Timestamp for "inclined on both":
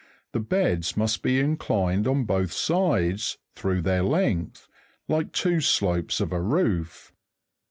1.39-2.51